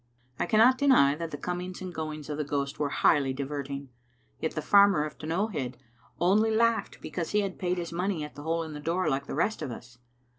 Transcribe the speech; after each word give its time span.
I 0.39 0.47
cannot 0.47 0.79
deny 0.79 1.13
that 1.13 1.29
the 1.29 1.37
comings 1.37 1.79
and 1.79 1.93
goings 1.93 2.27
of 2.27 2.39
the 2.39 2.43
ghost 2.43 2.79
were 2.79 2.89
highly 2.89 3.33
diverting, 3.33 3.89
yet 4.39 4.55
the 4.55 4.61
farmer 4.63 5.05
of 5.05 5.15
T'nowhead 5.19 5.75
only 6.19 6.49
laughed 6.49 7.01
because 7.01 7.29
he 7.33 7.41
had 7.41 7.59
paid 7.59 7.77
his 7.77 7.91
money 7.93 8.23
at 8.23 8.33
the 8.33 8.41
hole 8.41 8.63
in 8.63 8.73
the 8.73 8.79
door 8.79 9.07
like 9.09 9.27
the 9.27 9.35
rest 9.35 9.61
of 9.61 9.69
us. 9.69 9.99